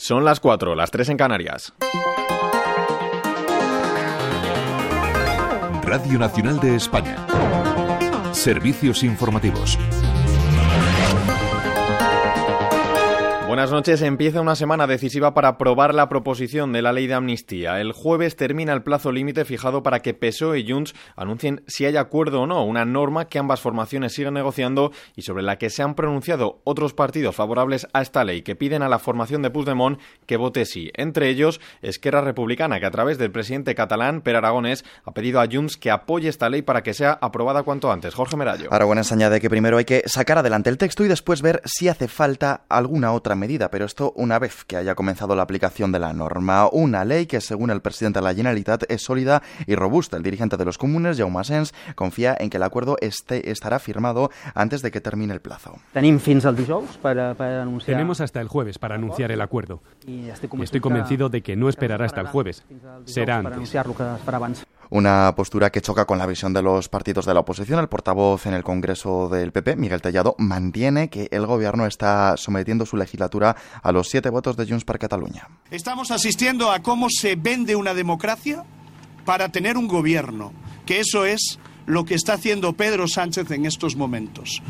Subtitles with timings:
[0.00, 1.72] Son las 4, las 3 en Canarias.
[5.82, 7.16] Radio Nacional de España.
[8.32, 9.76] Servicios informativos.
[13.58, 14.02] Buenas noches.
[14.02, 17.80] Empieza una semana decisiva para aprobar la proposición de la ley de amnistía.
[17.80, 21.96] El jueves termina el plazo límite fijado para que PSOE y Junts anuncien si hay
[21.96, 25.82] acuerdo o no, una norma que ambas formaciones siguen negociando y sobre la que se
[25.82, 29.98] han pronunciado otros partidos favorables a esta ley que piden a la formación de Puigdemont
[30.26, 30.92] que vote sí.
[30.94, 35.48] Entre ellos, Esquerra Republicana, que a través del presidente catalán, Per Aragonés, ha pedido a
[35.50, 38.14] Junts que apoye esta ley para que sea aprobada cuanto antes.
[38.14, 38.72] Jorge Merallo.
[38.72, 42.06] Aragonés añade que primero hay que sacar adelante el texto y después ver si hace
[42.06, 46.12] falta alguna otra medida pero esto una vez que haya comenzado la aplicación de la
[46.12, 46.68] norma.
[46.70, 50.18] Una ley que, según el presidente de la Generalitat, es sólida y robusta.
[50.18, 54.30] El dirigente de los comunes, Jaume Sens, confía en que el acuerdo esté, estará firmado
[54.54, 55.78] antes de que termine el plazo.
[57.86, 59.80] Tenemos hasta el jueves para anunciar el acuerdo.
[60.06, 62.64] Estoy convencido de que no esperará hasta el jueves.
[63.06, 63.74] Será antes.
[64.90, 67.78] Una postura que choca con la visión de los partidos de la oposición.
[67.80, 72.86] El portavoz en el Congreso del PP, Miguel Tellado, mantiene que el gobierno está sometiendo
[72.86, 75.48] su legislatura a los siete votos de Junts per Cataluña.
[75.70, 78.64] Estamos asistiendo a cómo se vende una democracia
[79.24, 80.52] para tener un gobierno,
[80.86, 84.62] que eso es lo que está haciendo Pedro Sánchez en estos momentos.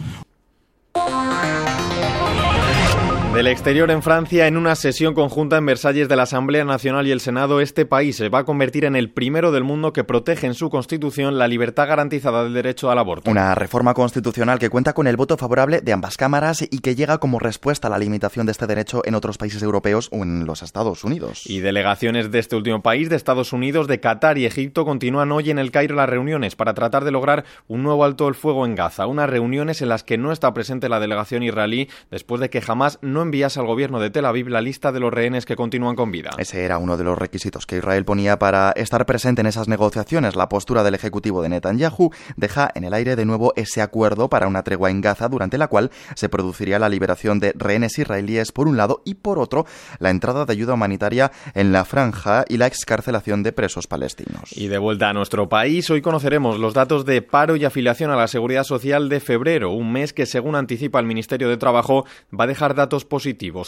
[3.39, 7.13] Del exterior en Francia, en una sesión conjunta en Versalles de la Asamblea Nacional y
[7.13, 10.49] el Senado, este país se va a convertir en el primero del mundo que protege
[10.49, 13.31] en su constitución la libertad garantizada del derecho al aborto.
[13.31, 17.19] Una reforma constitucional que cuenta con el voto favorable de ambas cámaras y que llega
[17.19, 20.65] como respuesta a la limitación de este derecho en otros países europeos o en los
[20.65, 21.45] Estados Unidos.
[21.47, 25.51] Y delegaciones de este último país, de Estados Unidos, de Qatar y Egipto, continúan hoy
[25.51, 28.75] en el Cairo las reuniones para tratar de lograr un nuevo alto el fuego en
[28.75, 29.07] Gaza.
[29.07, 32.99] Unas reuniones en las que no está presente la delegación israelí después de que jamás
[33.01, 36.11] no enviase al gobierno de Tel Aviv la lista de los rehenes que continúan con
[36.11, 36.31] vida.
[36.39, 40.35] Ese era uno de los requisitos que Israel ponía para estar presente en esas negociaciones.
[40.35, 44.49] La postura del ejecutivo de Netanyahu deja en el aire de nuevo ese acuerdo para
[44.49, 48.67] una tregua en Gaza durante la cual se produciría la liberación de rehenes israelíes por
[48.67, 49.67] un lado y por otro
[49.99, 54.57] la entrada de ayuda humanitaria en la franja y la excarcelación de presos palestinos.
[54.57, 58.17] Y de vuelta a nuestro país, hoy conoceremos los datos de paro y afiliación a
[58.17, 62.45] la seguridad social de febrero, un mes que según anticipa el Ministerio de Trabajo va
[62.45, 63.18] a dejar datos positivos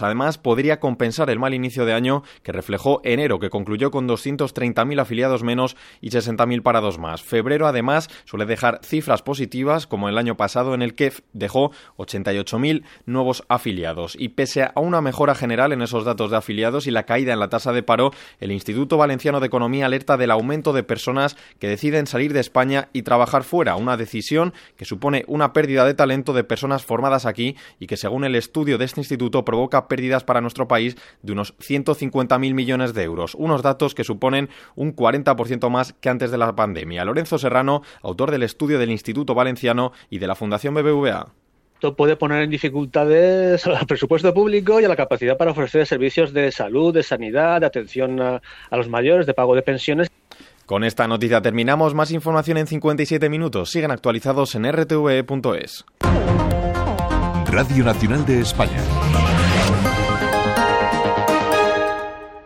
[0.00, 5.00] Además, podría compensar el mal inicio de año que reflejó enero, que concluyó con 230.000
[5.00, 7.22] afiliados menos y 60.000 parados más.
[7.22, 12.84] Febrero, además, suele dejar cifras positivas, como el año pasado, en el que dejó 88.000
[13.06, 14.16] nuevos afiliados.
[14.18, 17.40] Y pese a una mejora general en esos datos de afiliados y la caída en
[17.40, 21.68] la tasa de paro, el Instituto Valenciano de Economía alerta del aumento de personas que
[21.68, 26.32] deciden salir de España y trabajar fuera, una decisión que supone una pérdida de talento
[26.32, 30.40] de personas formadas aquí y que, según el estudio de este instituto, provoca pérdidas para
[30.40, 35.92] nuestro país de unos 150.000 millones de euros, unos datos que suponen un 40% más
[35.94, 37.04] que antes de la pandemia.
[37.04, 41.32] Lorenzo Serrano, autor del estudio del Instituto Valenciano y de la Fundación BBVA
[41.80, 46.34] esto puede poner en dificultades al presupuesto público y a la capacidad para ofrecer servicios
[46.34, 50.10] de salud, de sanidad, de atención a, a, los mayores, de pago de pensiones.
[50.66, 51.94] Con esta noticia terminamos.
[51.94, 53.70] Más información en 57 minutos.
[53.70, 55.86] Siguen actualizados en rtve.es.
[57.46, 58.78] Radio Nacional de España.
[59.12, 59.39] Thank you.